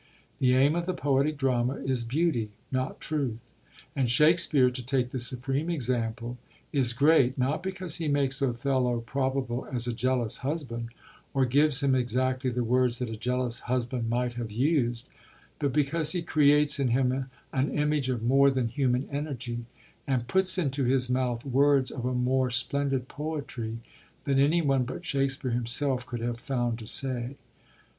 The 0.39 0.55
aim 0.55 0.73
of 0.73 0.87
the 0.87 0.95
poetic 0.95 1.37
drama 1.37 1.75
is 1.75 2.03
beauty, 2.03 2.49
not 2.71 2.99
truth; 2.99 3.37
and 3.95 4.09
Shakespeare, 4.09 4.71
to 4.71 4.81
take 4.83 5.11
the 5.11 5.19
supreme 5.19 5.69
example, 5.69 6.39
is 6.73 6.91
great, 6.91 7.37
not 7.37 7.61
because 7.61 7.97
he 7.97 8.07
makes 8.07 8.41
Othello 8.41 9.01
probable 9.01 9.67
as 9.71 9.85
a 9.85 9.93
jealous 9.93 10.37
husband, 10.37 10.89
or 11.35 11.45
gives 11.45 11.83
him 11.83 11.93
exactly 11.93 12.49
the 12.49 12.63
words 12.63 12.97
that 12.97 13.11
a 13.11 13.15
jealous 13.15 13.59
husband 13.59 14.09
might 14.09 14.33
have 14.33 14.49
used, 14.51 15.07
but 15.59 15.71
because 15.71 16.13
he 16.13 16.23
creates 16.23 16.79
in 16.79 16.87
him 16.87 17.29
an 17.53 17.69
image 17.69 18.09
of 18.09 18.23
more 18.23 18.49
than 18.49 18.69
human 18.69 19.07
energy, 19.11 19.65
and 20.07 20.27
puts 20.27 20.57
into 20.57 20.83
his 20.83 21.11
mouth 21.11 21.45
words 21.45 21.91
of 21.91 22.05
a 22.05 22.13
more 22.15 22.49
splendid 22.49 23.07
poetry 23.07 23.77
than 24.23 24.39
any 24.39 24.63
one 24.63 24.83
but 24.83 25.05
Shakespeare 25.05 25.51
himself 25.51 26.07
could 26.07 26.21
have 26.21 26.39
found 26.39 26.79
to 26.79 26.87
say. 26.87 27.35